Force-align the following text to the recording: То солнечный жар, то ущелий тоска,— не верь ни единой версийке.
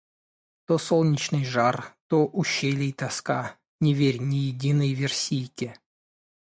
То 0.65 0.79
солнечный 0.79 1.45
жар, 1.45 1.95
то 2.07 2.25
ущелий 2.25 2.91
тоска,— 2.91 3.59
не 3.81 3.93
верь 3.93 4.19
ни 4.19 4.37
единой 4.49 4.93
версийке. 4.95 5.75